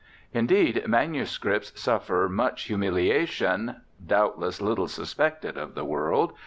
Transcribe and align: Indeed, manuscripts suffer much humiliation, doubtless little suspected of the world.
Indeed, 0.33 0.87
manuscripts 0.87 1.79
suffer 1.79 2.27
much 2.27 2.63
humiliation, 2.63 3.81
doubtless 4.03 4.59
little 4.59 4.87
suspected 4.87 5.59
of 5.59 5.75
the 5.75 5.85
world. 5.85 6.33